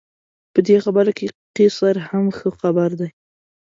په 0.53 0.59
دې 0.67 0.77
خبره 0.85 1.09
قیصر 1.55 1.95
هم 2.09 2.25
ښه 2.37 2.49
خبر 2.59 2.89
دی. 2.99 3.09